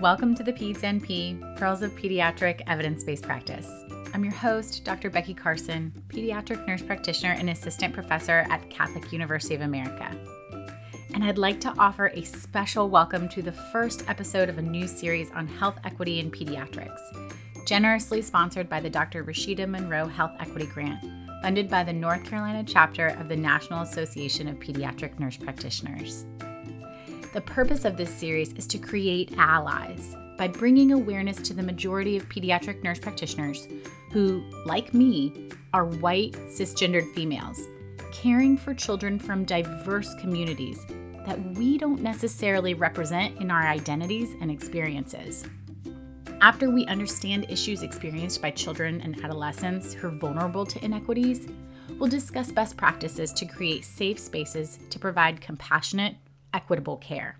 Welcome 0.00 0.34
to 0.36 0.42
the 0.42 0.54
Peds 0.54 0.78
NP 0.78 1.58
Pearls 1.58 1.82
of 1.82 1.92
Pediatric 1.92 2.62
Evidence 2.66 3.04
Based 3.04 3.22
Practice. 3.22 3.70
I'm 4.14 4.24
your 4.24 4.32
host, 4.32 4.82
Dr. 4.82 5.10
Becky 5.10 5.34
Carson, 5.34 5.92
pediatric 6.08 6.66
nurse 6.66 6.80
practitioner 6.80 7.34
and 7.34 7.50
assistant 7.50 7.92
professor 7.92 8.46
at 8.48 8.70
Catholic 8.70 9.12
University 9.12 9.54
of 9.54 9.60
America. 9.60 10.16
And 11.12 11.22
I'd 11.22 11.36
like 11.36 11.60
to 11.60 11.74
offer 11.78 12.06
a 12.14 12.22
special 12.22 12.88
welcome 12.88 13.28
to 13.28 13.42
the 13.42 13.52
first 13.52 14.08
episode 14.08 14.48
of 14.48 14.56
a 14.56 14.62
new 14.62 14.86
series 14.88 15.30
on 15.32 15.46
health 15.46 15.78
equity 15.84 16.18
in 16.18 16.30
pediatrics, 16.30 17.66
generously 17.66 18.22
sponsored 18.22 18.70
by 18.70 18.80
the 18.80 18.88
Dr. 18.88 19.22
Rashida 19.22 19.68
Monroe 19.68 20.08
Health 20.08 20.32
Equity 20.40 20.64
Grant, 20.64 21.04
funded 21.42 21.68
by 21.68 21.84
the 21.84 21.92
North 21.92 22.24
Carolina 22.24 22.64
chapter 22.66 23.08
of 23.08 23.28
the 23.28 23.36
National 23.36 23.82
Association 23.82 24.48
of 24.48 24.56
Pediatric 24.60 25.18
Nurse 25.18 25.36
Practitioners. 25.36 26.24
The 27.32 27.40
purpose 27.40 27.84
of 27.84 27.96
this 27.96 28.12
series 28.12 28.52
is 28.54 28.66
to 28.66 28.78
create 28.78 29.34
allies 29.38 30.16
by 30.36 30.48
bringing 30.48 30.90
awareness 30.90 31.36
to 31.42 31.54
the 31.54 31.62
majority 31.62 32.16
of 32.16 32.28
pediatric 32.28 32.82
nurse 32.82 32.98
practitioners 32.98 33.68
who, 34.10 34.42
like 34.66 34.92
me, 34.92 35.48
are 35.72 35.84
white, 35.84 36.32
cisgendered 36.48 37.14
females, 37.14 37.60
caring 38.12 38.56
for 38.56 38.74
children 38.74 39.16
from 39.16 39.44
diverse 39.44 40.12
communities 40.16 40.84
that 41.24 41.40
we 41.56 41.78
don't 41.78 42.02
necessarily 42.02 42.74
represent 42.74 43.40
in 43.40 43.48
our 43.48 43.62
identities 43.62 44.34
and 44.40 44.50
experiences. 44.50 45.44
After 46.40 46.68
we 46.68 46.84
understand 46.86 47.46
issues 47.48 47.84
experienced 47.84 48.42
by 48.42 48.50
children 48.50 49.00
and 49.02 49.22
adolescents 49.22 49.92
who 49.92 50.08
are 50.08 50.18
vulnerable 50.18 50.66
to 50.66 50.84
inequities, 50.84 51.46
we'll 51.96 52.10
discuss 52.10 52.50
best 52.50 52.76
practices 52.76 53.32
to 53.34 53.46
create 53.46 53.84
safe 53.84 54.18
spaces 54.18 54.80
to 54.88 54.98
provide 54.98 55.40
compassionate, 55.40 56.16
equitable 56.52 56.96
care. 56.96 57.38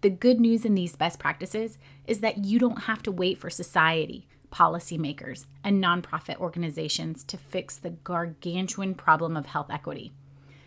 The 0.00 0.10
good 0.10 0.38
news 0.38 0.64
in 0.64 0.74
these 0.74 0.96
best 0.96 1.18
practices 1.18 1.78
is 2.06 2.20
that 2.20 2.44
you 2.44 2.58
don't 2.58 2.82
have 2.82 3.02
to 3.04 3.12
wait 3.12 3.38
for 3.38 3.48
society, 3.48 4.28
policymakers, 4.52 5.46
and 5.64 5.82
nonprofit 5.82 6.36
organizations 6.36 7.24
to 7.24 7.38
fix 7.38 7.78
the 7.78 7.90
gargantuan 7.90 8.94
problem 8.94 9.36
of 9.36 9.46
health 9.46 9.70
equity. 9.70 10.12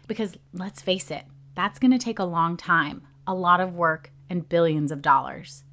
Because 0.07 0.37
let's 0.53 0.81
face 0.81 1.11
it, 1.11 1.25
that's 1.53 1.79
going 1.79 1.91
to 1.91 1.97
take 1.97 2.19
a 2.19 2.23
long 2.23 2.57
time, 2.57 3.03
a 3.27 3.35
lot 3.35 3.59
of 3.59 3.75
work, 3.75 4.11
and 4.29 4.49
billions 4.49 4.91
of 4.91 5.01
dollars. 5.01 5.63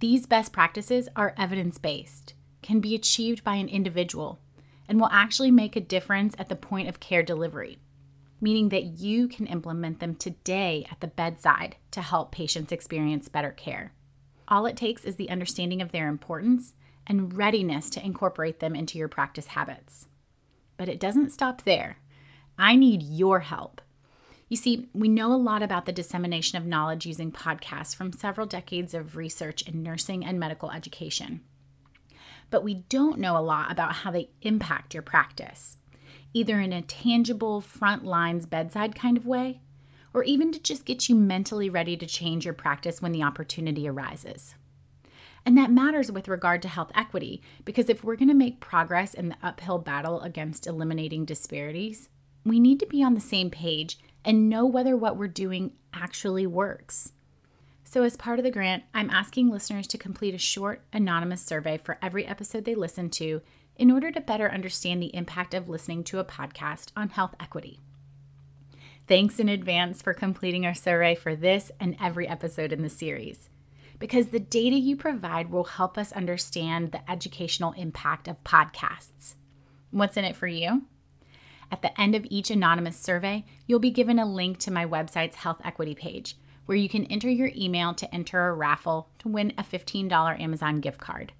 These 0.00 0.26
best 0.26 0.52
practices 0.52 1.08
are 1.14 1.34
evidence 1.38 1.78
based, 1.78 2.34
can 2.62 2.80
be 2.80 2.94
achieved 2.94 3.44
by 3.44 3.54
an 3.54 3.68
individual, 3.68 4.40
and 4.88 5.00
will 5.00 5.08
actually 5.12 5.50
make 5.50 5.76
a 5.76 5.80
difference 5.80 6.34
at 6.38 6.48
the 6.48 6.56
point 6.56 6.88
of 6.88 7.00
care 7.00 7.22
delivery 7.22 7.78
meaning 8.44 8.68
that 8.68 9.00
you 9.00 9.26
can 9.26 9.46
implement 9.46 10.00
them 10.00 10.14
today 10.14 10.86
at 10.90 11.00
the 11.00 11.06
bedside 11.06 11.76
to 11.90 12.02
help 12.02 12.30
patients 12.30 12.72
experience 12.72 13.26
better 13.26 13.50
care. 13.50 13.94
All 14.46 14.66
it 14.66 14.76
takes 14.76 15.06
is 15.06 15.16
the 15.16 15.30
understanding 15.30 15.80
of 15.80 15.92
their 15.92 16.08
importance 16.08 16.74
and 17.06 17.34
readiness 17.34 17.88
to 17.88 18.04
incorporate 18.04 18.60
them 18.60 18.76
into 18.76 18.98
your 18.98 19.08
practice 19.08 19.46
habits. 19.46 20.08
But 20.76 20.90
it 20.90 21.00
doesn't 21.00 21.32
stop 21.32 21.62
there. 21.62 21.96
I 22.58 22.76
need 22.76 23.02
your 23.02 23.40
help. 23.40 23.80
You 24.50 24.58
see, 24.58 24.90
we 24.92 25.08
know 25.08 25.32
a 25.32 25.36
lot 25.36 25.62
about 25.62 25.86
the 25.86 25.92
dissemination 25.92 26.58
of 26.58 26.66
knowledge 26.66 27.06
using 27.06 27.32
podcasts 27.32 27.96
from 27.96 28.12
several 28.12 28.46
decades 28.46 28.92
of 28.92 29.16
research 29.16 29.62
in 29.62 29.82
nursing 29.82 30.22
and 30.22 30.38
medical 30.38 30.70
education. 30.70 31.40
But 32.50 32.62
we 32.62 32.74
don't 32.90 33.18
know 33.18 33.38
a 33.38 33.40
lot 33.40 33.72
about 33.72 33.94
how 33.94 34.10
they 34.10 34.28
impact 34.42 34.92
your 34.92 35.02
practice 35.02 35.78
either 36.32 36.60
in 36.60 36.72
a 36.72 36.82
tangible 36.82 37.60
front 37.60 38.04
lines 38.04 38.46
bedside 38.46 38.94
kind 38.94 39.16
of 39.16 39.26
way, 39.26 39.60
or 40.12 40.22
even 40.24 40.52
to 40.52 40.62
just 40.62 40.84
get 40.84 41.08
you 41.08 41.14
mentally 41.14 41.68
ready 41.68 41.96
to 41.96 42.06
change 42.06 42.44
your 42.44 42.54
practice 42.54 43.02
when 43.02 43.12
the 43.12 43.22
opportunity 43.22 43.88
arises. 43.88 44.54
And 45.46 45.58
that 45.58 45.70
matters 45.70 46.10
with 46.10 46.28
regard 46.28 46.62
to 46.62 46.68
health 46.68 46.90
equity 46.94 47.42
because 47.64 47.88
if 47.88 48.02
we're 48.02 48.16
going 48.16 48.28
to 48.28 48.34
make 48.34 48.60
progress 48.60 49.12
in 49.12 49.28
the 49.28 49.36
uphill 49.42 49.78
battle 49.78 50.20
against 50.22 50.66
eliminating 50.66 51.24
disparities, 51.24 52.08
we 52.44 52.58
need 52.58 52.80
to 52.80 52.86
be 52.86 53.02
on 53.02 53.14
the 53.14 53.20
same 53.20 53.50
page 53.50 53.98
and 54.24 54.48
know 54.48 54.64
whether 54.64 54.96
what 54.96 55.16
we're 55.16 55.28
doing 55.28 55.72
actually 55.92 56.46
works. 56.46 57.12
So, 57.84 58.02
as 58.02 58.16
part 58.16 58.38
of 58.38 58.44
the 58.44 58.50
grant, 58.50 58.84
I'm 58.94 59.10
asking 59.10 59.50
listeners 59.50 59.86
to 59.88 59.98
complete 59.98 60.34
a 60.34 60.38
short, 60.38 60.82
anonymous 60.92 61.42
survey 61.42 61.78
for 61.78 61.98
every 62.00 62.26
episode 62.26 62.64
they 62.64 62.74
listen 62.74 63.10
to 63.10 63.42
in 63.76 63.90
order 63.90 64.10
to 64.10 64.20
better 64.20 64.50
understand 64.50 65.02
the 65.02 65.14
impact 65.14 65.54
of 65.54 65.68
listening 65.68 66.04
to 66.04 66.18
a 66.18 66.24
podcast 66.24 66.92
on 66.96 67.08
health 67.08 67.34
equity. 67.40 67.80
Thanks 69.06 69.38
in 69.38 69.48
advance 69.48 70.00
for 70.00 70.14
completing 70.14 70.64
our 70.64 70.74
survey 70.74 71.14
for 71.14 71.36
this 71.36 71.70
and 71.78 71.96
every 72.00 72.26
episode 72.26 72.72
in 72.72 72.82
the 72.82 72.88
series, 72.88 73.50
because 73.98 74.28
the 74.28 74.40
data 74.40 74.76
you 74.76 74.96
provide 74.96 75.50
will 75.50 75.64
help 75.64 75.98
us 75.98 76.12
understand 76.12 76.92
the 76.92 77.10
educational 77.10 77.72
impact 77.72 78.28
of 78.28 78.42
podcasts. 78.44 79.34
What's 79.90 80.16
in 80.16 80.24
it 80.24 80.36
for 80.36 80.46
you? 80.46 80.84
At 81.70 81.82
the 81.82 82.00
end 82.00 82.14
of 82.14 82.26
each 82.30 82.50
anonymous 82.50 82.96
survey, 82.96 83.44
you'll 83.66 83.80
be 83.80 83.90
given 83.90 84.18
a 84.18 84.26
link 84.26 84.58
to 84.60 84.70
my 84.70 84.86
website's 84.86 85.36
health 85.36 85.60
equity 85.64 85.94
page 85.94 86.36
where 86.66 86.78
you 86.78 86.88
can 86.88 87.04
enter 87.06 87.28
your 87.28 87.50
email 87.54 87.92
to 87.94 88.14
enter 88.14 88.48
a 88.48 88.54
raffle 88.54 89.10
to 89.18 89.28
win 89.28 89.52
a 89.58 89.62
$15 89.62 90.40
Amazon 90.40 90.80
gift 90.80 90.98
card. 90.98 91.32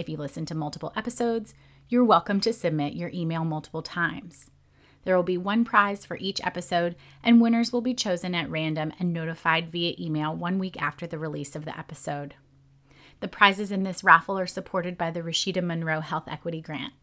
If 0.00 0.08
you 0.08 0.16
listen 0.16 0.46
to 0.46 0.54
multiple 0.54 0.94
episodes, 0.96 1.52
you're 1.90 2.06
welcome 2.06 2.40
to 2.40 2.54
submit 2.54 2.94
your 2.94 3.10
email 3.12 3.44
multiple 3.44 3.82
times. 3.82 4.50
There 5.04 5.14
will 5.14 5.22
be 5.22 5.36
one 5.36 5.62
prize 5.62 6.06
for 6.06 6.16
each 6.16 6.40
episode, 6.42 6.96
and 7.22 7.38
winners 7.38 7.70
will 7.70 7.82
be 7.82 7.92
chosen 7.92 8.34
at 8.34 8.48
random 8.48 8.94
and 8.98 9.12
notified 9.12 9.68
via 9.68 9.94
email 10.00 10.34
one 10.34 10.58
week 10.58 10.80
after 10.80 11.06
the 11.06 11.18
release 11.18 11.54
of 11.54 11.66
the 11.66 11.78
episode. 11.78 12.34
The 13.20 13.28
prizes 13.28 13.70
in 13.70 13.82
this 13.82 14.02
raffle 14.02 14.38
are 14.38 14.46
supported 14.46 14.96
by 14.96 15.10
the 15.10 15.20
Rashida 15.20 15.62
Monroe 15.62 16.00
Health 16.00 16.28
Equity 16.28 16.62
Grant. 16.62 16.94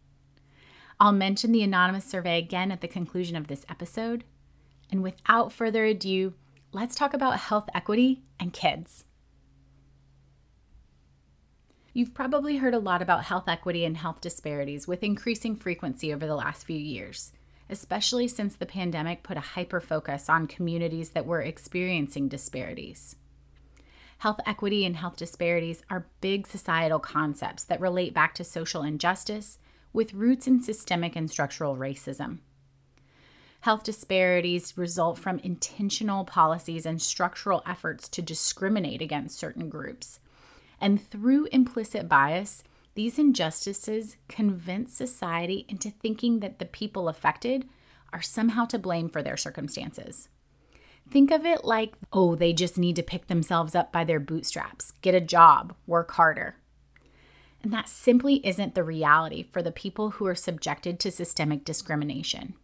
I'll 1.00 1.12
mention 1.12 1.52
the 1.52 1.62
anonymous 1.62 2.06
survey 2.06 2.40
again 2.40 2.72
at 2.72 2.82
the 2.82 2.88
conclusion 2.88 3.36
of 3.36 3.46
this 3.46 3.64
episode. 3.70 4.24
And 4.92 5.04
without 5.04 5.54
further 5.54 5.86
ado, 5.86 6.34
let's 6.72 6.96
talk 6.96 7.14
about 7.14 7.42
health 7.42 7.70
equity 7.76 8.24
and 8.40 8.52
kids. 8.52 9.04
You've 11.98 12.14
probably 12.14 12.58
heard 12.58 12.76
a 12.76 12.80
lot 12.80 13.02
about 13.02 13.24
health 13.24 13.48
equity 13.48 13.84
and 13.84 13.98
health 13.98 14.22
disparities 14.22 14.88
with 14.88 15.02
increasing 15.02 15.56
frequency 15.56 16.14
over 16.14 16.28
the 16.28 16.36
last 16.36 16.64
few 16.64 16.78
years, 16.78 17.32
especially 17.72 18.28
since 18.28 18.56
the 18.56 18.68
pandemic 18.68 19.24
put 19.24 19.36
a 19.36 19.40
hyper 19.40 19.82
focus 19.82 20.30
on 20.30 20.46
communities 20.46 21.10
that 21.10 21.26
were 21.26 21.42
experiencing 21.42 22.28
disparities. 22.28 23.16
Health 24.20 24.40
equity 24.46 24.86
and 24.86 24.96
health 24.96 25.16
disparities 25.16 25.82
are 25.90 26.06
big 26.22 26.46
societal 26.46 27.00
concepts 27.00 27.64
that 27.64 27.82
relate 27.82 28.14
back 28.14 28.36
to 28.36 28.44
social 28.44 28.84
injustice 28.84 29.58
with 29.92 30.14
roots 30.14 30.46
in 30.46 30.62
systemic 30.62 31.16
and 31.16 31.32
structural 31.32 31.76
racism. 31.76 32.38
Health 33.62 33.84
disparities 33.84 34.78
result 34.78 35.18
from 35.18 35.40
intentional 35.40 36.26
policies 36.26 36.86
and 36.86 37.02
structural 37.02 37.64
efforts 37.66 38.08
to 38.10 38.22
discriminate 38.22 39.02
against 39.02 39.40
certain 39.40 39.68
groups 39.68 40.20
and 40.80 41.02
through 41.02 41.48
implicit 41.52 42.08
bias, 42.08 42.64
these 42.96 43.20
injustices 43.20 44.18
convince 44.28 44.94
society 44.94 45.66
into 45.70 45.92
thinking 45.92 46.40
that 46.40 46.60
the 46.60 46.66
people 46.66 47.08
affected 47.10 47.68
are 48.12 48.22
somehow 48.22 48.66
to 48.66 48.80
blame 48.80 49.10
for 49.10 49.22
their 49.22 49.38
circumstances. 49.38 50.30
Think 51.10 51.32
of 51.32 51.46
it 51.46 51.64
like, 51.64 51.94
oh, 52.12 52.36
they 52.36 52.54
just 52.54 52.78
need 52.78 52.96
to 52.98 53.04
pick 53.04 53.28
themselves 53.28 53.76
up 53.76 53.92
by 53.92 54.04
their 54.04 54.20
bootstraps, 54.20 54.92
get 55.02 55.16
a 55.16 55.22
job, 55.22 55.74
work 55.86 56.12
harder. 56.12 56.56
And 57.64 57.72
that 57.72 57.90
simply 57.90 58.46
isn't 58.46 58.76
the 58.76 58.84
reality 58.84 59.44
for 59.44 59.62
the 59.62 59.72
people 59.72 60.12
who 60.12 60.26
are 60.28 60.36
subjected 60.36 61.00
to 61.00 61.12
systemic 61.12 61.66
discrimination. 61.66 62.56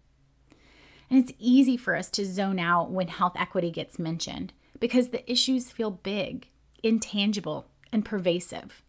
And 1.09 1.19
it's 1.19 1.37
easy 1.39 1.77
for 1.77 1.95
us 1.95 2.09
to 2.11 2.25
zone 2.25 2.59
out 2.59 2.91
when 2.91 3.07
health 3.07 3.33
equity 3.35 3.71
gets 3.71 3.99
mentioned 3.99 4.53
because 4.79 5.09
the 5.09 5.29
issues 5.31 5.71
feel 5.71 5.91
big, 5.91 6.47
intangible, 6.81 7.67
and 7.93 8.03
pervasive. 8.03 8.81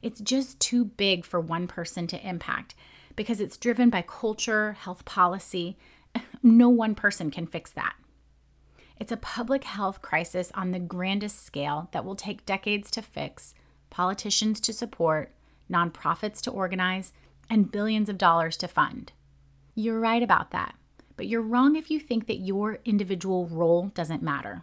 It's 0.00 0.20
just 0.20 0.60
too 0.60 0.84
big 0.84 1.26
for 1.26 1.40
one 1.40 1.66
person 1.66 2.06
to 2.06 2.26
impact 2.26 2.74
because 3.16 3.40
it's 3.40 3.58
driven 3.58 3.90
by 3.90 4.02
culture, 4.02 4.72
health 4.72 5.04
policy. 5.04 5.76
No 6.42 6.70
one 6.70 6.94
person 6.94 7.30
can 7.30 7.46
fix 7.46 7.70
that. 7.72 7.94
It's 8.98 9.12
a 9.12 9.18
public 9.18 9.64
health 9.64 10.00
crisis 10.00 10.50
on 10.54 10.70
the 10.70 10.78
grandest 10.78 11.44
scale 11.44 11.90
that 11.92 12.02
will 12.02 12.16
take 12.16 12.46
decades 12.46 12.90
to 12.92 13.02
fix, 13.02 13.54
politicians 13.90 14.58
to 14.60 14.72
support, 14.72 15.34
nonprofits 15.70 16.40
to 16.42 16.50
organize, 16.50 17.12
and 17.50 17.70
billions 17.70 18.08
of 18.08 18.16
dollars 18.16 18.56
to 18.58 18.68
fund. 18.68 19.12
You're 19.74 20.00
right 20.00 20.22
about 20.22 20.50
that, 20.52 20.74
but 21.16 21.26
you're 21.26 21.42
wrong 21.42 21.76
if 21.76 21.90
you 21.90 22.00
think 22.00 22.26
that 22.26 22.40
your 22.40 22.78
individual 22.86 23.46
role 23.46 23.88
doesn't 23.94 24.22
matter. 24.22 24.62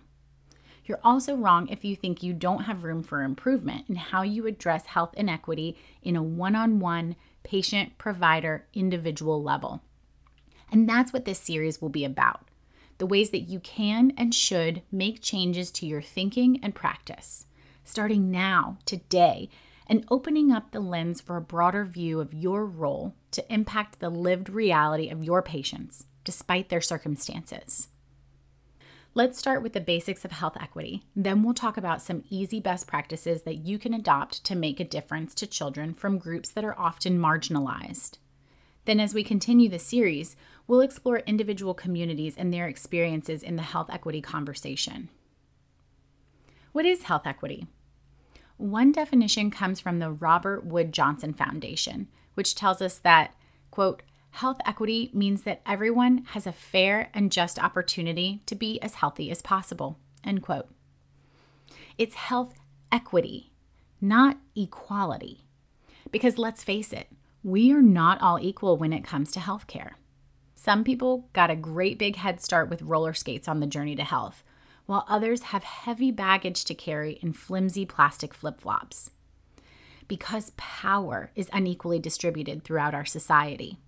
You're 0.87 0.99
also 1.03 1.35
wrong 1.35 1.67
if 1.67 1.83
you 1.83 1.95
think 1.95 2.23
you 2.23 2.33
don't 2.33 2.63
have 2.63 2.85
room 2.85 3.03
for 3.03 3.21
improvement 3.21 3.85
in 3.89 3.95
how 3.95 4.21
you 4.21 4.47
address 4.47 4.87
health 4.87 5.13
inequity 5.15 5.77
in 6.01 6.15
a 6.15 6.23
one 6.23 6.55
on 6.55 6.79
one 6.79 7.15
patient 7.43 7.97
provider 7.97 8.65
individual 8.73 9.43
level. 9.43 9.81
And 10.71 10.87
that's 10.87 11.11
what 11.11 11.25
this 11.25 11.39
series 11.39 11.81
will 11.81 11.89
be 11.89 12.05
about 12.05 12.41
the 12.97 13.05
ways 13.05 13.29
that 13.29 13.41
you 13.41 13.59
can 13.59 14.11
and 14.17 14.33
should 14.33 14.81
make 14.91 15.21
changes 15.21 15.69
to 15.69 15.85
your 15.85 16.01
thinking 16.01 16.59
and 16.63 16.73
practice 16.73 17.45
starting 17.87 18.29
now, 18.29 18.77
today, 18.85 19.49
and 19.87 20.05
opening 20.09 20.51
up 20.51 20.71
the 20.71 20.79
lens 20.79 21.21
for 21.21 21.37
a 21.37 21.41
broader 21.41 21.85
view 21.85 22.19
of 22.19 22.33
your 22.33 22.65
role 22.65 23.15
to 23.31 23.53
impact 23.53 23.99
the 23.99 24.09
lived 24.09 24.49
reality 24.49 25.09
of 25.09 25.23
your 25.23 25.41
patients, 25.41 26.05
despite 26.25 26.67
their 26.67 26.81
circumstances. 26.81 27.87
Let's 29.17 29.39
start 29.39 29.63
with 29.63 29.73
the 29.73 29.81
basics 29.81 30.23
of 30.25 30.31
health 30.31 30.55
equity. 30.61 31.01
Then 31.15 31.41
we'll 31.41 31.55
talk 31.55 31.75
about 31.75 32.03
some 32.03 32.23
easy 32.29 32.59
best 32.59 32.85
practices 32.85 33.41
that 33.41 33.65
you 33.65 33.79
can 33.79 33.95
adopt 33.95 34.43
to 34.43 34.53
make 34.53 34.79
a 34.79 34.83
difference 34.83 35.33
to 35.33 35.47
children 35.47 35.95
from 35.95 36.19
groups 36.19 36.51
that 36.51 36.63
are 36.63 36.77
often 36.77 37.17
marginalized. 37.17 38.19
Then, 38.85 38.99
as 38.99 39.15
we 39.15 39.23
continue 39.23 39.69
the 39.69 39.79
series, 39.79 40.35
we'll 40.67 40.81
explore 40.81 41.23
individual 41.25 41.73
communities 41.73 42.35
and 42.37 42.53
their 42.53 42.67
experiences 42.67 43.41
in 43.41 43.55
the 43.55 43.63
health 43.63 43.89
equity 43.91 44.21
conversation. 44.21 45.09
What 46.71 46.85
is 46.85 47.01
health 47.01 47.25
equity? 47.25 47.65
One 48.57 48.91
definition 48.91 49.49
comes 49.49 49.79
from 49.79 49.97
the 49.97 50.11
Robert 50.11 50.63
Wood 50.63 50.91
Johnson 50.91 51.33
Foundation, 51.33 52.07
which 52.35 52.53
tells 52.53 52.83
us 52.83 52.99
that, 52.99 53.33
quote, 53.71 54.03
health 54.37 54.57
equity 54.67 55.09
means 55.13 55.41
that 55.43 55.61
everyone 55.65 56.19
has 56.29 56.45
a 56.45 56.51
fair 56.51 57.09
and 57.11 57.31
just 57.31 57.57
opportunity 57.57 58.41
to 58.45 58.53
be 58.53 58.79
as 58.81 58.95
healthy 58.95 59.31
as 59.31 59.41
possible, 59.41 59.97
end 60.23 60.43
quote. 60.43 60.69
It's 61.97 62.13
health 62.13 62.53
equity, 62.91 63.51
not 63.99 64.37
equality. 64.55 65.43
Because 66.11 66.37
let's 66.37 66.63
face 66.63 66.93
it, 66.93 67.07
we 67.43 67.73
are 67.73 67.81
not 67.81 68.21
all 68.21 68.39
equal 68.39 68.77
when 68.77 68.93
it 68.93 69.03
comes 69.03 69.31
to 69.31 69.39
healthcare. 69.39 69.93
Some 70.53 70.83
people 70.83 71.29
got 71.33 71.49
a 71.49 71.55
great 71.55 71.97
big 71.97 72.17
head 72.17 72.39
start 72.39 72.69
with 72.69 72.83
roller 72.83 73.15
skates 73.15 73.47
on 73.47 73.59
the 73.59 73.65
journey 73.65 73.95
to 73.95 74.03
health, 74.03 74.43
while 74.85 75.05
others 75.09 75.43
have 75.43 75.63
heavy 75.63 76.11
baggage 76.11 76.63
to 76.65 76.75
carry 76.75 77.13
in 77.23 77.33
flimsy 77.33 77.87
plastic 77.87 78.35
flip 78.35 78.61
flops. 78.61 79.09
Because 80.07 80.51
power 80.57 81.31
is 81.35 81.49
unequally 81.51 81.97
distributed 81.97 82.63
throughout 82.63 82.93
our 82.93 83.05
society. 83.05 83.79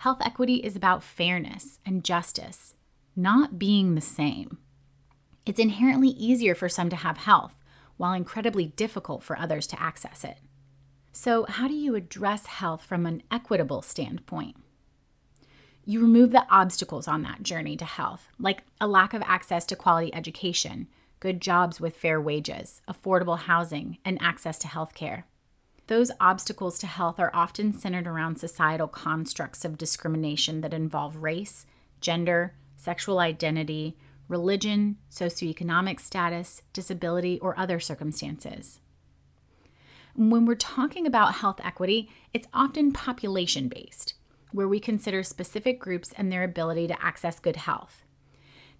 Health 0.00 0.22
equity 0.22 0.54
is 0.54 0.76
about 0.76 1.02
fairness 1.02 1.78
and 1.84 2.02
justice, 2.02 2.76
not 3.14 3.58
being 3.58 3.94
the 3.94 4.00
same. 4.00 4.56
It's 5.44 5.60
inherently 5.60 6.08
easier 6.08 6.54
for 6.54 6.70
some 6.70 6.88
to 6.88 6.96
have 6.96 7.18
health, 7.18 7.52
while 7.98 8.14
incredibly 8.14 8.64
difficult 8.64 9.22
for 9.22 9.38
others 9.38 9.66
to 9.66 9.78
access 9.78 10.24
it. 10.24 10.38
So, 11.12 11.44
how 11.46 11.68
do 11.68 11.74
you 11.74 11.96
address 11.96 12.46
health 12.46 12.82
from 12.82 13.04
an 13.04 13.22
equitable 13.30 13.82
standpoint? 13.82 14.56
You 15.84 16.00
remove 16.00 16.30
the 16.30 16.46
obstacles 16.48 17.06
on 17.06 17.20
that 17.24 17.42
journey 17.42 17.76
to 17.76 17.84
health, 17.84 18.30
like 18.38 18.62
a 18.80 18.88
lack 18.88 19.12
of 19.12 19.20
access 19.26 19.66
to 19.66 19.76
quality 19.76 20.14
education, 20.14 20.88
good 21.18 21.42
jobs 21.42 21.78
with 21.78 21.94
fair 21.94 22.18
wages, 22.18 22.80
affordable 22.88 23.40
housing, 23.40 23.98
and 24.02 24.16
access 24.22 24.58
to 24.60 24.66
health 24.66 24.94
care. 24.94 25.26
Those 25.90 26.12
obstacles 26.20 26.78
to 26.78 26.86
health 26.86 27.18
are 27.18 27.32
often 27.34 27.72
centered 27.72 28.06
around 28.06 28.36
societal 28.36 28.86
constructs 28.86 29.64
of 29.64 29.76
discrimination 29.76 30.60
that 30.60 30.72
involve 30.72 31.16
race, 31.16 31.66
gender, 32.00 32.54
sexual 32.76 33.18
identity, 33.18 33.98
religion, 34.28 34.98
socioeconomic 35.10 35.98
status, 35.98 36.62
disability, 36.72 37.40
or 37.40 37.58
other 37.58 37.80
circumstances. 37.80 38.78
When 40.14 40.46
we're 40.46 40.54
talking 40.54 41.08
about 41.08 41.34
health 41.34 41.60
equity, 41.64 42.08
it's 42.32 42.46
often 42.54 42.92
population 42.92 43.66
based 43.66 44.14
where 44.52 44.68
we 44.68 44.78
consider 44.78 45.24
specific 45.24 45.80
groups 45.80 46.14
and 46.16 46.30
their 46.30 46.44
ability 46.44 46.86
to 46.86 47.04
access 47.04 47.40
good 47.40 47.56
health. 47.56 48.04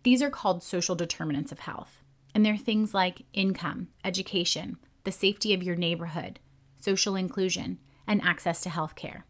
These 0.05 0.23
are 0.23 0.31
called 0.31 0.63
social 0.63 0.95
determinants 0.95 1.51
of 1.51 1.59
health, 1.59 2.05
and 2.37 2.47
they're 2.47 2.57
things 2.57 2.95
like 2.95 3.25
income, 3.33 3.89
education, 4.05 4.77
the 5.03 5.11
safety 5.11 5.53
of 5.53 5.65
your 5.65 5.75
neighborhood, 5.75 6.39
social 6.81 7.17
inclusion, 7.17 7.79
and 8.07 8.23
access 8.23 8.61
to 8.63 8.71
health 8.71 8.95
care. 8.95 9.25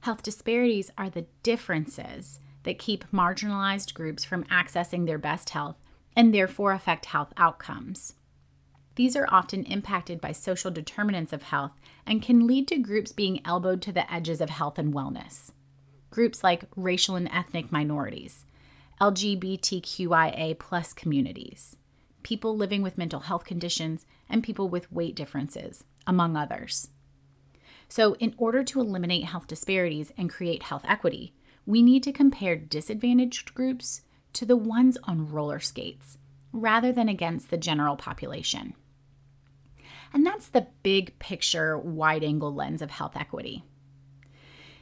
Health 0.00 0.22
disparities 0.22 0.90
are 0.96 1.10
the 1.10 1.26
differences 1.42 2.38
that 2.62 2.78
keep 2.78 3.10
marginalized 3.10 3.94
groups 3.94 4.24
from 4.24 4.44
accessing 4.44 5.06
their 5.06 5.18
best 5.18 5.50
health 5.50 5.76
and 6.14 6.32
therefore 6.32 6.72
affect 6.72 7.06
health 7.06 7.32
outcomes. 7.36 8.14
These 8.96 9.14
are 9.14 9.28
often 9.30 9.64
impacted 9.64 10.20
by 10.20 10.32
social 10.32 10.70
determinants 10.70 11.32
of 11.32 11.42
health 11.44 11.72
and 12.06 12.22
can 12.22 12.46
lead 12.46 12.66
to 12.68 12.78
groups 12.78 13.12
being 13.12 13.40
elbowed 13.44 13.82
to 13.82 13.92
the 13.92 14.10
edges 14.12 14.40
of 14.40 14.48
health 14.48 14.78
and 14.78 14.94
wellness. 14.94 15.50
Groups 16.10 16.42
like 16.42 16.64
racial 16.76 17.14
and 17.14 17.28
ethnic 17.30 17.70
minorities, 17.70 18.46
LGBTQIA 19.00 20.58
plus 20.58 20.94
communities, 20.94 21.76
people 22.26 22.56
living 22.56 22.82
with 22.82 22.98
mental 22.98 23.20
health 23.20 23.44
conditions, 23.44 24.04
and 24.28 24.42
people 24.42 24.68
with 24.68 24.90
weight 24.90 25.14
differences, 25.14 25.84
among 26.08 26.36
others. 26.36 26.88
So, 27.88 28.14
in 28.14 28.34
order 28.36 28.64
to 28.64 28.80
eliminate 28.80 29.26
health 29.26 29.46
disparities 29.46 30.12
and 30.18 30.28
create 30.28 30.64
health 30.64 30.84
equity, 30.88 31.36
we 31.66 31.82
need 31.82 32.02
to 32.02 32.10
compare 32.10 32.56
disadvantaged 32.56 33.54
groups 33.54 34.00
to 34.32 34.44
the 34.44 34.56
ones 34.56 34.98
on 35.04 35.30
roller 35.30 35.60
skates 35.60 36.18
rather 36.52 36.90
than 36.90 37.08
against 37.08 37.48
the 37.48 37.56
general 37.56 37.94
population. 37.94 38.74
And 40.12 40.26
that's 40.26 40.48
the 40.48 40.66
big 40.82 41.16
picture, 41.20 41.78
wide 41.78 42.24
angle 42.24 42.52
lens 42.52 42.82
of 42.82 42.90
health 42.90 43.16
equity. 43.16 43.62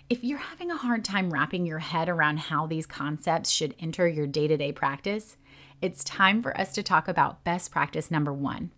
If 0.08 0.24
you're 0.24 0.38
having 0.38 0.70
a 0.70 0.78
hard 0.78 1.04
time 1.04 1.30
wrapping 1.30 1.66
your 1.66 1.80
head 1.80 2.08
around 2.08 2.38
how 2.38 2.66
these 2.66 2.86
concepts 2.86 3.50
should 3.50 3.74
enter 3.78 4.08
your 4.08 4.26
day 4.26 4.48
to 4.48 4.56
day 4.56 4.72
practice, 4.72 5.36
it's 5.80 6.04
time 6.04 6.42
for 6.42 6.58
us 6.58 6.72
to 6.72 6.82
talk 6.82 7.08
about 7.08 7.44
best 7.44 7.70
practice 7.70 8.10
number 8.10 8.32
one 8.32 8.70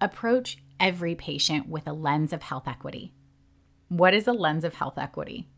approach 0.00 0.58
every 0.80 1.14
patient 1.14 1.68
with 1.68 1.86
a 1.86 1.92
lens 1.92 2.32
of 2.32 2.42
health 2.42 2.66
equity. 2.66 3.12
What 3.88 4.14
is 4.14 4.26
a 4.26 4.32
lens 4.32 4.64
of 4.64 4.74
health 4.74 4.98
equity? 4.98 5.48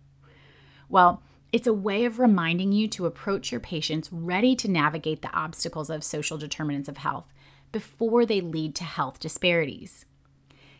Well, 0.88 1.22
it's 1.50 1.66
a 1.66 1.72
way 1.72 2.04
of 2.04 2.18
reminding 2.18 2.72
you 2.72 2.88
to 2.88 3.06
approach 3.06 3.50
your 3.50 3.60
patients 3.60 4.12
ready 4.12 4.54
to 4.56 4.70
navigate 4.70 5.22
the 5.22 5.32
obstacles 5.32 5.88
of 5.88 6.04
social 6.04 6.36
determinants 6.36 6.88
of 6.88 6.98
health 6.98 7.32
before 7.72 8.26
they 8.26 8.40
lead 8.40 8.74
to 8.74 8.84
health 8.84 9.18
disparities. 9.18 10.04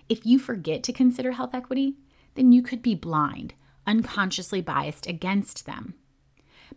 If 0.09 0.27
you 0.27 0.39
forget 0.39 0.83
to 0.83 0.93
consider 0.93 1.33
health 1.33 1.55
equity, 1.55 1.95
then 2.35 2.53
you 2.53 2.63
could 2.63 2.83
be 2.83 2.95
blind, 2.95 3.55
unconsciously 3.87 4.61
biased 4.61 5.07
against 5.07 5.65
them. 5.65 5.95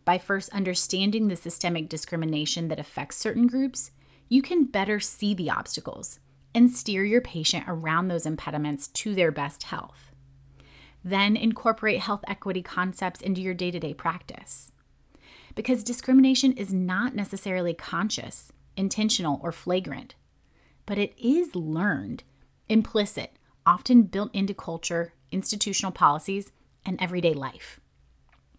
By 0.06 0.18
first 0.18 0.50
understanding 0.50 1.28
the 1.28 1.36
systemic 1.36 1.90
discrimination 1.90 2.68
that 2.70 2.80
affects 2.80 3.18
certain 3.18 3.48
groups, 3.48 3.92
you 4.30 4.42
can 4.42 4.66
better 4.66 5.00
see 5.00 5.34
the 5.34 5.50
obstacles 5.50 6.20
and 6.54 6.72
steer 6.72 7.04
your 7.06 7.22
patient 7.22 7.66
around 7.68 8.08
those 8.08 8.26
impediments 8.26 8.88
to 8.90 9.14
their 9.14 9.32
best 9.32 9.64
health. 9.64 10.12
Then 11.04 11.38
incorporate 11.38 12.00
health 12.00 12.24
equity 12.28 12.62
concepts 12.62 13.22
into 13.22 13.42
your 13.42 13.54
day 13.54 13.72
to 13.72 13.80
day 13.80 13.94
practice. 13.94 14.72
Because 15.56 15.84
discrimination 15.84 16.54
is 16.54 16.74
not 16.74 17.16
necessarily 17.16 17.74
conscious, 17.74 18.52
intentional, 18.76 19.40
or 19.44 19.52
flagrant, 19.52 20.16
but 20.86 20.98
it 20.98 21.14
is 21.18 21.56
learned 21.56 22.24
implicit, 22.70 23.34
often 23.66 24.04
built 24.04 24.34
into 24.34 24.54
culture, 24.54 25.14
institutional 25.32 25.92
policies, 25.92 26.52
and 26.86 27.02
everyday 27.02 27.34
life. 27.34 27.80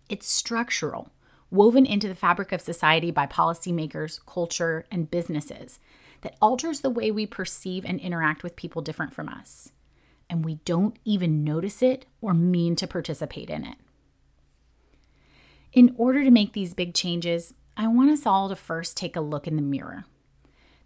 It's 0.08 0.30
structural, 0.30 1.10
woven 1.50 1.86
into 1.86 2.08
the 2.08 2.14
fabric 2.14 2.52
of 2.52 2.60
society 2.60 3.10
by 3.10 3.26
policymakers, 3.26 4.24
culture, 4.26 4.84
and 4.90 5.10
businesses 5.10 5.78
that 6.20 6.36
alters 6.42 6.80
the 6.80 6.90
way 6.90 7.10
we 7.10 7.26
perceive 7.26 7.84
and 7.84 8.00
interact 8.00 8.42
with 8.42 8.56
people 8.56 8.82
different 8.82 9.14
from 9.14 9.28
us. 9.28 9.72
And 10.28 10.44
we 10.44 10.56
don't 10.64 10.98
even 11.04 11.44
notice 11.44 11.80
it 11.80 12.06
or 12.20 12.34
mean 12.34 12.76
to 12.76 12.86
participate 12.86 13.48
in 13.48 13.64
it. 13.64 13.76
In 15.72 15.94
order 15.96 16.24
to 16.24 16.30
make 16.30 16.52
these 16.52 16.74
big 16.74 16.94
changes, 16.94 17.54
I 17.76 17.86
want 17.86 18.10
us 18.10 18.26
all 18.26 18.48
to 18.48 18.56
first 18.56 18.96
take 18.96 19.16
a 19.16 19.20
look 19.20 19.46
in 19.46 19.56
the 19.56 19.62
mirror 19.62 20.04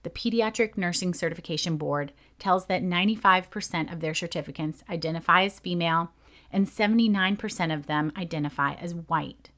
the 0.03 0.11
Pediatric 0.11 0.77
Nursing 0.77 1.15
Certification 1.15 1.77
Board 1.77 2.13
tells 2.39 2.67
that 2.67 2.83
95% 2.83 3.93
of 3.93 4.01
their 4.01 4.13
certificants 4.13 4.83
identify 4.91 5.45
as 5.45 5.61
female 5.61 6.11
and 6.51 6.67
79% 6.67 7.75
of 7.75 7.87
them 7.87 8.13
identify 8.17 8.75
as 8.75 8.95
white. 8.95 9.51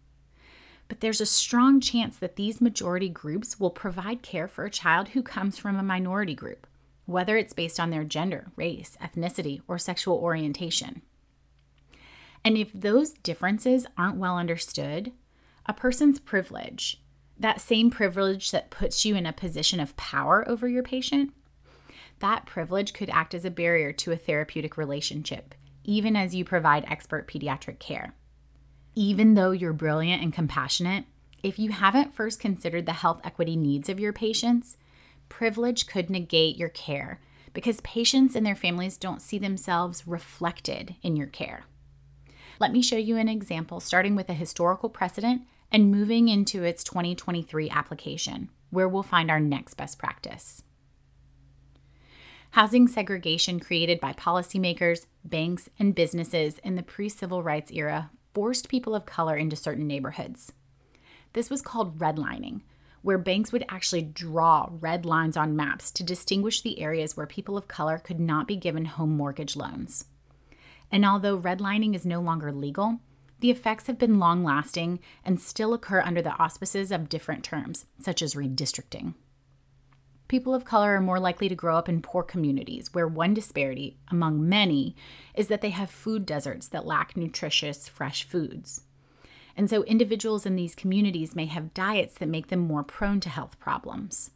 But 0.89 1.01
there's 1.01 1.21
a 1.21 1.27
strong 1.27 1.81
chance 1.81 2.19
that 2.19 2.37
these 2.37 2.61
majority 2.61 3.09
groups 3.09 3.59
will 3.59 3.71
provide 3.71 4.23
care 4.23 4.49
for 4.49 4.65
a 4.65 4.71
child 4.71 5.09
who 5.09 5.23
comes 5.23 5.59
from 5.59 5.77
a 5.77 5.83
minority 5.83 6.35
group, 6.35 6.67
whether 7.07 7.37
it's 7.37 7.53
based 7.53 7.81
on 7.81 7.91
their 7.91 8.05
gender, 8.05 8.53
race, 8.57 8.97
ethnicity, 9.03 9.63
or 9.67 9.79
sexual 9.79 10.17
orientation. 10.17 11.03
And 12.45 12.59
if 12.59 12.71
those 12.75 13.13
differences 13.13 13.87
aren't 13.97 14.19
well 14.19 14.37
understood, 14.37 15.13
a 15.67 15.73
person's 15.73 16.19
privilege, 16.19 17.01
that 17.39 17.61
same 17.61 17.91
privilege 17.91 18.51
that 18.51 18.71
puts 18.71 19.05
you 19.05 19.17
in 19.17 19.27
a 19.27 19.33
position 19.33 19.81
of 19.81 19.97
power 19.97 20.47
over 20.49 20.69
your 20.69 20.83
patient, 20.83 21.33
that 22.21 22.47
privilege 22.47 22.93
could 22.93 23.11
act 23.11 23.35
as 23.35 23.45
a 23.45 23.51
barrier 23.51 23.93
to 23.93 24.13
a 24.13 24.17
therapeutic 24.17 24.77
relationship, 24.77 25.55
even 25.83 26.17
as 26.17 26.35
you 26.35 26.45
provide 26.45 26.85
expert 26.87 27.27
pediatric 27.27 27.79
care. 27.79 28.15
Even 28.97 29.35
though 29.35 29.51
you're 29.51 29.73
brilliant 29.73 30.23
and 30.23 30.33
compassionate, 30.33 31.05
if 31.43 31.59
you 31.59 31.71
haven't 31.71 32.15
first 32.15 32.39
considered 32.39 32.87
the 32.87 32.93
health 32.93 33.21
equity 33.25 33.57
needs 33.57 33.89
of 33.89 33.99
your 33.99 34.13
patients, 34.13 34.77
privilege 35.29 35.87
could 35.87 36.09
negate 36.09 36.57
your 36.57 36.69
care 36.69 37.21
because 37.53 37.81
patients 37.81 38.37
and 38.37 38.47
their 38.47 38.55
families 38.55 38.97
don't 38.97 39.21
see 39.21 39.39
themselves 39.39 40.07
reflected 40.07 40.95
in 41.03 41.17
your 41.17 41.27
care. 41.27 41.65
Let 42.61 42.73
me 42.73 42.83
show 42.83 42.97
you 42.97 43.17
an 43.17 43.29
example 43.29 43.81
starting 43.81 44.15
with 44.15 44.29
a 44.29 44.35
historical 44.35 44.89
precedent 44.89 45.43
and 45.73 45.91
moving 45.91 46.29
into 46.29 46.63
its 46.63 46.85
2023 46.85 47.69
application, 47.71 48.49
where 48.71 48.89
we'll 48.89 49.03
find 49.03 49.29
our 49.29 49.41
next 49.41 49.75
best 49.75 49.99
practice. 49.99 50.63
Housing 52.53 52.87
segregation 52.87 53.59
created 53.59 53.99
by 53.99 54.13
policymakers, 54.13 55.07
banks, 55.25 55.69
and 55.81 55.97
businesses 55.97 56.59
in 56.59 56.77
the 56.77 56.85
pre 56.85 57.09
civil 57.09 57.43
rights 57.43 57.73
era 57.73 58.11
forced 58.35 58.69
people 58.69 58.95
of 58.95 59.07
color 59.07 59.37
into 59.37 59.57
certain 59.57 59.87
neighborhoods. 59.87 60.53
This 61.33 61.49
was 61.49 61.63
called 61.63 61.99
redlining, 61.99 62.63
where 63.03 63.19
banks 63.19 63.53
would 63.53 63.65
actually 63.69 64.03
draw 64.03 64.69
red 64.81 65.07
lines 65.07 65.37
on 65.37 65.57
maps 65.57 65.91
to 65.93 66.03
distinguish 66.03 66.63
the 66.63 66.81
areas 66.81 67.17
where 67.17 67.27
people 67.27 67.57
of 67.57 67.69
color 67.69 67.99
could 67.99 68.21
not 68.21 68.47
be 68.49 68.57
given 68.57 68.85
home 68.85 69.17
mortgage 69.17 69.57
loans. 69.57 70.07
And 70.91 71.05
although 71.05 71.39
redlining 71.39 71.95
is 71.95 72.07
no 72.07 72.21
longer 72.21 72.53
legal, 72.53 73.01
the 73.41 73.51
effects 73.51 73.89
have 73.89 73.99
been 73.99 74.19
long 74.19 74.43
lasting 74.43 75.01
and 75.25 75.41
still 75.41 75.75
occur 75.75 76.01
under 76.01 76.23
the 76.23 76.37
auspices 76.39 76.91
of 76.91 77.09
different 77.09 77.45
terms, 77.45 77.87
such 78.01 78.23
as 78.23 78.35
redistricting. 78.35 79.15
People 80.35 80.53
of 80.53 80.65
color 80.65 80.97
are 80.97 81.01
more 81.01 81.21
likely 81.21 81.49
to 81.49 81.55
grow 81.55 81.77
up 81.77 81.89
in 81.89 82.03
poor 82.03 82.25
communities 82.25 82.93
where 82.93 83.07
one 83.07 83.35
disparity, 83.35 83.99
among 84.11 84.49
many, 84.49 84.97
is 85.33 85.47
that 85.47 85.61
they 85.61 85.71
have 85.71 85.89
food 85.89 86.27
deserts 86.27 86.67
that 86.67 86.85
lack 86.85 87.17
nutritious, 87.17 87.89
fresh 87.89 88.25
foods. 88.25 88.81
And 89.57 89.71
so 89.71 89.85
individuals 89.85 90.45
in 90.45 90.57
these 90.57 90.75
communities 90.75 91.37
may 91.37 91.47
have 91.47 91.73
diets 91.73 92.17
that 92.17 92.29
make 92.29 92.49
them 92.49 92.59
more 92.59 92.83
prone 92.83 93.21
to 93.21 93.29
health 93.29 93.61
problems. 93.61 94.33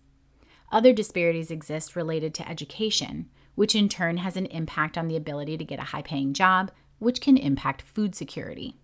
Other 0.70 0.92
disparities 0.92 1.50
exist 1.50 1.96
related 1.96 2.32
to 2.34 2.48
education, 2.48 3.28
which 3.56 3.74
in 3.74 3.88
turn 3.88 4.18
has 4.18 4.36
an 4.36 4.46
impact 4.46 4.96
on 4.96 5.08
the 5.08 5.16
ability 5.16 5.58
to 5.58 5.64
get 5.64 5.80
a 5.80 5.90
high 5.90 6.02
paying 6.02 6.32
job, 6.32 6.70
which 7.00 7.20
can 7.20 7.36
impact 7.36 7.82
food 7.82 8.14
security. 8.14 8.76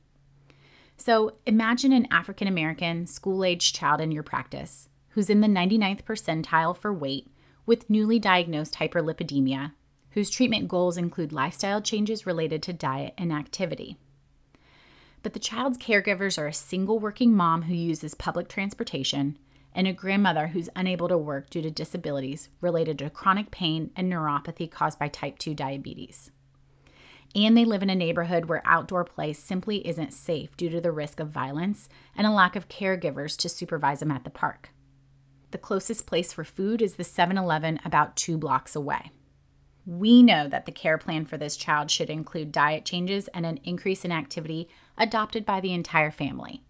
So 0.96 1.34
imagine 1.46 1.92
an 1.92 2.08
African 2.10 2.48
American 2.48 3.06
school 3.06 3.44
aged 3.44 3.76
child 3.76 4.00
in 4.00 4.10
your 4.10 4.24
practice 4.24 4.88
who's 5.14 5.30
in 5.30 5.40
the 5.40 5.48
99th 5.48 6.04
percentile 6.04 6.76
for 6.76 6.92
weight 6.92 7.28
with 7.66 7.90
newly 7.90 8.20
diagnosed 8.20 8.74
hyperlipidemia, 8.74 9.72
whose 10.10 10.30
treatment 10.30 10.68
goals 10.68 10.96
include 10.96 11.32
lifestyle 11.32 11.80
changes 11.80 12.26
related 12.26 12.62
to 12.62 12.72
diet 12.72 13.14
and 13.18 13.32
activity 13.32 13.96
but 15.24 15.32
the 15.32 15.40
child's 15.40 15.78
caregivers 15.78 16.38
are 16.38 16.46
a 16.46 16.52
single 16.52 16.98
working 16.98 17.34
mom 17.34 17.62
who 17.62 17.74
uses 17.74 18.14
public 18.14 18.46
transportation 18.46 19.38
and 19.74 19.88
a 19.88 19.92
grandmother 19.92 20.48
who's 20.48 20.68
unable 20.76 21.08
to 21.08 21.16
work 21.16 21.48
due 21.48 21.62
to 21.62 21.70
disabilities 21.70 22.50
related 22.60 22.98
to 22.98 23.08
chronic 23.08 23.50
pain 23.50 23.90
and 23.96 24.12
neuropathy 24.12 24.70
caused 24.70 24.98
by 24.98 25.08
type 25.08 25.38
2 25.38 25.54
diabetes. 25.54 26.30
And 27.34 27.56
they 27.56 27.64
live 27.64 27.82
in 27.82 27.88
a 27.88 27.94
neighborhood 27.94 28.44
where 28.44 28.62
outdoor 28.66 29.02
play 29.04 29.32
simply 29.32 29.84
isn't 29.88 30.12
safe 30.12 30.54
due 30.58 30.68
to 30.68 30.80
the 30.80 30.92
risk 30.92 31.18
of 31.18 31.30
violence 31.30 31.88
and 32.14 32.26
a 32.26 32.30
lack 32.30 32.54
of 32.54 32.68
caregivers 32.68 33.34
to 33.38 33.48
supervise 33.48 34.00
them 34.00 34.12
at 34.12 34.24
the 34.24 34.30
park. 34.30 34.73
The 35.54 35.58
closest 35.58 36.08
place 36.08 36.32
for 36.32 36.42
food 36.42 36.82
is 36.82 36.96
the 36.96 37.04
7 37.04 37.38
Eleven 37.38 37.78
about 37.84 38.16
two 38.16 38.36
blocks 38.36 38.74
away. 38.74 39.12
We 39.86 40.20
know 40.20 40.48
that 40.48 40.66
the 40.66 40.72
care 40.72 40.98
plan 40.98 41.26
for 41.26 41.36
this 41.36 41.56
child 41.56 41.92
should 41.92 42.10
include 42.10 42.50
diet 42.50 42.84
changes 42.84 43.28
and 43.28 43.46
an 43.46 43.60
increase 43.62 44.04
in 44.04 44.10
activity 44.10 44.68
adopted 44.98 45.46
by 45.46 45.60
the 45.60 45.72
entire 45.72 46.10
family. 46.10 46.64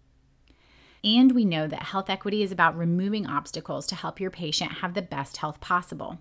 And 1.03 1.31
we 1.31 1.45
know 1.45 1.65
that 1.67 1.81
health 1.81 2.11
equity 2.11 2.43
is 2.43 2.51
about 2.51 2.77
removing 2.77 3.25
obstacles 3.25 3.87
to 3.87 3.95
help 3.95 4.19
your 4.19 4.29
patient 4.29 4.73
have 4.73 4.93
the 4.93 5.01
best 5.01 5.37
health 5.37 5.59
possible. 5.59 6.19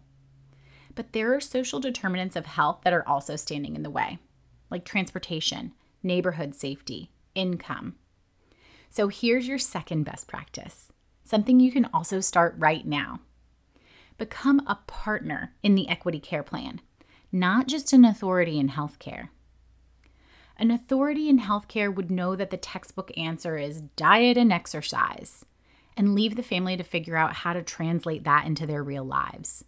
But 0.94 1.12
there 1.12 1.35
are 1.35 1.42
social 1.42 1.80
determinants 1.80 2.35
of 2.35 2.47
health 2.47 2.80
that 2.85 2.94
are 2.94 3.06
also 3.06 3.37
standing 3.37 3.76
in 3.76 3.83
the 3.83 3.90
way, 3.90 4.21
like 4.71 4.87
transportation, 4.87 5.75
neighborhood 6.02 6.54
safety, 6.54 7.11
income. 7.35 7.97
So 8.88 9.09
here's 9.09 9.47
your 9.47 9.59
second 9.59 10.04
best 10.04 10.26
practice 10.28 10.94
something 11.25 11.59
you 11.59 11.73
can 11.73 11.88
also 11.93 12.21
start 12.21 12.54
right 12.59 12.87
now. 12.87 13.21
Become 14.19 14.62
a 14.66 14.78
partner 14.87 15.54
in 15.62 15.75
the 15.75 15.88
equity 15.88 16.21
care 16.21 16.43
plan, 16.43 16.81
not 17.33 17.66
just 17.66 17.93
an 17.93 18.04
authority 18.04 18.59
in 18.59 18.69
healthcare. 18.69 19.28
An 20.57 20.71
authority 20.71 21.28
in 21.28 21.40
healthcare 21.40 21.93
would 21.93 22.11
know 22.11 22.37
that 22.37 22.50
the 22.50 22.57
textbook 22.57 23.11
answer 23.16 23.57
is 23.57 23.81
diet 23.97 24.37
and 24.37 24.52
exercise 24.52 25.45
and 25.97 26.14
leave 26.14 26.37
the 26.37 26.43
family 26.43 26.76
to 26.76 26.85
figure 26.85 27.16
out 27.16 27.35
how 27.35 27.52
to 27.52 27.62
translate 27.62 28.25
that 28.25 28.47
into 28.47 28.66
their 28.66 28.83
real 28.83 29.04
lives. 29.04 29.64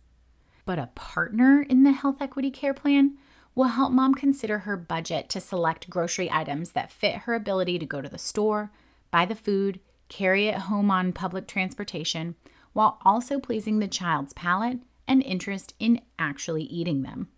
But 0.64 0.78
a 0.78 0.90
partner 0.94 1.62
in 1.62 1.82
the 1.82 1.92
health 1.92 2.16
equity 2.20 2.50
care 2.50 2.74
plan 2.74 3.16
will 3.54 3.68
help 3.68 3.90
mom 3.90 4.14
consider 4.14 4.60
her 4.60 4.76
budget 4.76 5.28
to 5.30 5.40
select 5.40 5.90
grocery 5.90 6.30
items 6.30 6.72
that 6.72 6.92
fit 6.92 7.16
her 7.18 7.34
ability 7.34 7.78
to 7.78 7.86
go 7.86 8.00
to 8.00 8.08
the 8.08 8.18
store, 8.18 8.70
buy 9.10 9.24
the 9.24 9.34
food, 9.34 9.80
carry 10.08 10.48
it 10.48 10.58
home 10.58 10.90
on 10.90 11.12
public 11.12 11.46
transportation, 11.46 12.34
while 12.72 12.98
also 13.04 13.38
pleasing 13.38 13.78
the 13.78 13.88
child's 13.88 14.32
palate 14.32 14.78
and 15.08 15.22
interest 15.22 15.74
in 15.78 16.00
actually 16.18 16.64
eating 16.64 17.02
them. 17.02 17.28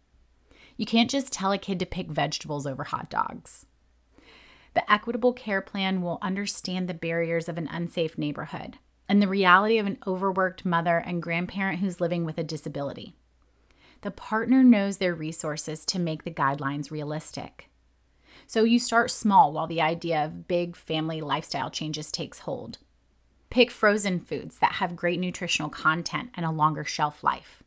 You 0.76 0.86
can't 0.86 1.10
just 1.10 1.32
tell 1.32 1.52
a 1.52 1.58
kid 1.58 1.78
to 1.80 1.86
pick 1.86 2.08
vegetables 2.08 2.66
over 2.66 2.84
hot 2.84 3.10
dogs. 3.10 3.66
The 4.74 4.90
equitable 4.92 5.32
care 5.32 5.60
plan 5.60 6.02
will 6.02 6.18
understand 6.22 6.88
the 6.88 6.94
barriers 6.94 7.48
of 7.48 7.58
an 7.58 7.68
unsafe 7.68 8.16
neighborhood 8.16 8.78
and 9.08 9.20
the 9.20 9.28
reality 9.28 9.78
of 9.78 9.86
an 9.86 9.98
overworked 10.06 10.64
mother 10.64 10.98
and 10.98 11.22
grandparent 11.22 11.80
who's 11.80 12.00
living 12.00 12.24
with 12.24 12.38
a 12.38 12.44
disability. 12.44 13.14
The 14.02 14.10
partner 14.10 14.62
knows 14.62 14.98
their 14.98 15.14
resources 15.14 15.84
to 15.86 15.98
make 15.98 16.22
the 16.22 16.30
guidelines 16.30 16.90
realistic. 16.90 17.68
So 18.50 18.64
you 18.64 18.78
start 18.78 19.10
small 19.10 19.52
while 19.52 19.66
the 19.66 19.82
idea 19.82 20.24
of 20.24 20.48
big 20.48 20.74
family 20.74 21.20
lifestyle 21.20 21.68
changes 21.68 22.10
takes 22.10 22.38
hold. 22.40 22.78
Pick 23.50 23.70
frozen 23.70 24.18
foods 24.18 24.58
that 24.60 24.76
have 24.76 24.96
great 24.96 25.20
nutritional 25.20 25.68
content 25.68 26.30
and 26.32 26.46
a 26.46 26.50
longer 26.50 26.82
shelf 26.82 27.22
life. 27.22 27.62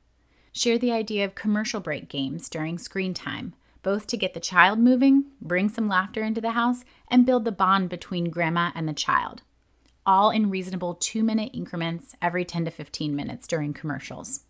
Share 0.51 0.79
the 0.79 0.91
idea 0.91 1.23
of 1.23 1.35
commercial 1.35 1.81
break 1.81 2.09
games 2.09 2.49
during 2.49 2.79
screen 2.79 3.13
time, 3.13 3.53
both 3.83 4.07
to 4.07 4.17
get 4.17 4.33
the 4.33 4.39
child 4.39 4.79
moving, 4.79 5.25
bring 5.39 5.69
some 5.69 5.87
laughter 5.87 6.23
into 6.23 6.41
the 6.41 6.53
house, 6.53 6.83
and 7.11 7.27
build 7.27 7.45
the 7.45 7.51
bond 7.51 7.87
between 7.87 8.31
grandma 8.31 8.71
and 8.73 8.89
the 8.89 8.93
child. 8.93 9.43
All 10.03 10.31
in 10.31 10.49
reasonable 10.49 10.95
two 10.95 11.23
minute 11.23 11.51
increments 11.53 12.15
every 12.23 12.43
10 12.43 12.65
to 12.65 12.71
15 12.71 13.15
minutes 13.15 13.45
during 13.45 13.71
commercials. 13.71 14.45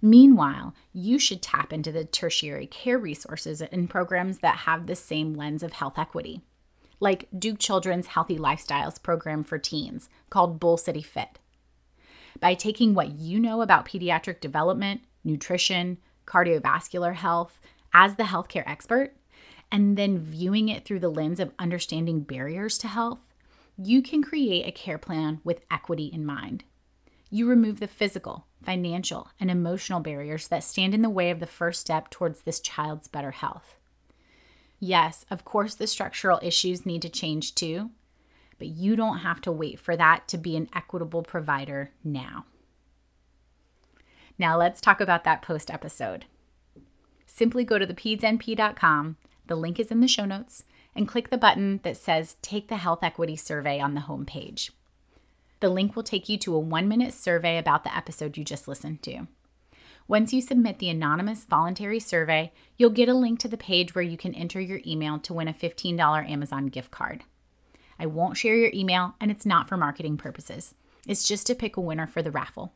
Meanwhile, 0.00 0.74
you 0.92 1.18
should 1.18 1.42
tap 1.42 1.72
into 1.72 1.92
the 1.92 2.04
tertiary 2.04 2.66
care 2.66 2.98
resources 2.98 3.60
and 3.60 3.90
programs 3.90 4.38
that 4.38 4.58
have 4.58 4.86
the 4.86 4.96
same 4.96 5.34
lens 5.34 5.62
of 5.62 5.74
health 5.74 5.98
equity, 5.98 6.42
like 7.00 7.28
Duke 7.36 7.58
Children's 7.58 8.08
Healthy 8.08 8.38
Lifestyles 8.38 9.02
program 9.02 9.42
for 9.42 9.58
teens 9.58 10.08
called 10.30 10.60
Bull 10.60 10.76
City 10.76 11.02
Fit 11.02 11.38
by 12.40 12.54
taking 12.54 12.94
what 12.94 13.18
you 13.18 13.38
know 13.40 13.62
about 13.62 13.86
pediatric 13.86 14.40
development, 14.40 15.02
nutrition, 15.24 15.98
cardiovascular 16.26 17.14
health 17.14 17.60
as 17.92 18.16
the 18.16 18.24
healthcare 18.24 18.64
expert, 18.66 19.14
and 19.70 19.96
then 19.96 20.18
viewing 20.18 20.68
it 20.68 20.84
through 20.84 21.00
the 21.00 21.08
lens 21.08 21.40
of 21.40 21.52
understanding 21.58 22.20
barriers 22.20 22.78
to 22.78 22.88
health, 22.88 23.18
you 23.76 24.02
can 24.02 24.22
create 24.22 24.66
a 24.66 24.72
care 24.72 24.98
plan 24.98 25.40
with 25.44 25.62
equity 25.70 26.06
in 26.06 26.24
mind. 26.24 26.64
You 27.30 27.46
remove 27.46 27.80
the 27.80 27.88
physical, 27.88 28.46
financial, 28.62 29.28
and 29.38 29.50
emotional 29.50 30.00
barriers 30.00 30.48
that 30.48 30.64
stand 30.64 30.94
in 30.94 31.02
the 31.02 31.10
way 31.10 31.30
of 31.30 31.40
the 31.40 31.46
first 31.46 31.80
step 31.80 32.08
towards 32.08 32.42
this 32.42 32.60
child's 32.60 33.08
better 33.08 33.32
health. 33.32 33.76
Yes, 34.80 35.26
of 35.30 35.44
course, 35.44 35.74
the 35.74 35.86
structural 35.86 36.40
issues 36.42 36.86
need 36.86 37.02
to 37.02 37.08
change 37.08 37.54
too, 37.54 37.90
but 38.58 38.68
you 38.68 38.96
don't 38.96 39.18
have 39.18 39.40
to 39.42 39.52
wait 39.52 39.78
for 39.78 39.96
that 39.96 40.26
to 40.28 40.38
be 40.38 40.56
an 40.56 40.68
equitable 40.74 41.22
provider 41.22 41.90
now. 42.02 42.46
Now, 44.38 44.56
let's 44.56 44.80
talk 44.80 45.00
about 45.00 45.24
that 45.24 45.42
post 45.42 45.70
episode. 45.70 46.26
Simply 47.26 47.64
go 47.64 47.78
to 47.78 47.86
thepedsnp.com, 47.86 49.16
the 49.46 49.56
link 49.56 49.80
is 49.80 49.90
in 49.90 50.00
the 50.00 50.08
show 50.08 50.24
notes, 50.24 50.64
and 50.94 51.08
click 51.08 51.30
the 51.30 51.38
button 51.38 51.80
that 51.82 51.96
says 51.96 52.36
Take 52.40 52.68
the 52.68 52.76
Health 52.76 53.02
Equity 53.02 53.36
Survey 53.36 53.80
on 53.80 53.94
the 53.94 54.02
homepage. 54.02 54.70
The 55.60 55.68
link 55.68 55.96
will 55.96 56.02
take 56.02 56.28
you 56.28 56.38
to 56.38 56.54
a 56.54 56.60
one 56.60 56.88
minute 56.88 57.12
survey 57.12 57.58
about 57.58 57.84
the 57.84 57.96
episode 57.96 58.36
you 58.36 58.44
just 58.44 58.68
listened 58.68 59.02
to. 59.02 59.26
Once 60.06 60.32
you 60.32 60.40
submit 60.40 60.78
the 60.78 60.88
anonymous 60.88 61.44
voluntary 61.44 62.00
survey, 62.00 62.50
you'll 62.76 62.88
get 62.88 63.08
a 63.08 63.14
link 63.14 63.38
to 63.40 63.48
the 63.48 63.58
page 63.58 63.94
where 63.94 64.02
you 64.02 64.16
can 64.16 64.34
enter 64.34 64.60
your 64.60 64.80
email 64.86 65.18
to 65.18 65.34
win 65.34 65.48
a 65.48 65.52
$15 65.52 66.30
Amazon 66.30 66.66
gift 66.68 66.90
card. 66.90 67.24
I 67.98 68.06
won't 68.06 68.36
share 68.36 68.56
your 68.56 68.70
email, 68.72 69.16
and 69.20 69.30
it's 69.30 69.44
not 69.44 69.68
for 69.68 69.76
marketing 69.76 70.16
purposes. 70.16 70.74
It's 71.06 71.26
just 71.26 71.46
to 71.48 71.54
pick 71.54 71.76
a 71.76 71.80
winner 71.80 72.06
for 72.06 72.22
the 72.22 72.30
raffle. 72.30 72.72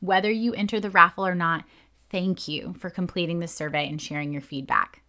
Whether 0.00 0.32
you 0.32 0.52
enter 0.54 0.80
the 0.80 0.90
raffle 0.90 1.26
or 1.26 1.34
not, 1.34 1.64
thank 2.10 2.48
you 2.48 2.74
for 2.78 2.90
completing 2.90 3.38
the 3.38 3.46
survey 3.46 3.88
and 3.88 4.00
sharing 4.00 4.32
your 4.32 4.42
feedback. 4.42 5.01